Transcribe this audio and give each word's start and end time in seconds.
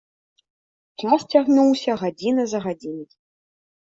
Час 1.01 1.27
цягнуўся 1.35 1.91
гадзіна 2.05 2.43
за 2.55 2.59
гадзінай. 2.67 3.09